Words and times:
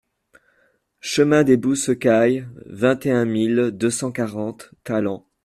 Chemin 1.01 1.43
des 1.43 1.57
Boussecailles, 1.57 2.47
vingt 2.65 3.05
et 3.05 3.11
un 3.11 3.25
mille 3.25 3.69
deux 3.71 3.91
cent 3.91 4.11
quarante 4.11 4.71
Talant 4.83 5.27